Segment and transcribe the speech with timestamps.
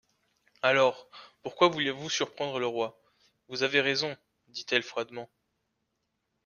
[0.63, 1.09] Alors,
[1.43, 2.99] pourquoi vouliez-vous surprendre le roi?
[3.49, 5.29] Vous avez raison, dit-elle froidement.